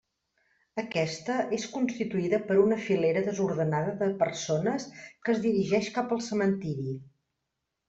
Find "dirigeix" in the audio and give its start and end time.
5.47-5.93